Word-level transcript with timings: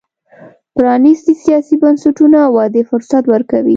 پرانیستي 0.75 1.33
سیاسي 1.43 1.75
بنسټونه 1.83 2.39
ودې 2.55 2.81
فرصت 2.89 3.23
ورکوي. 3.33 3.69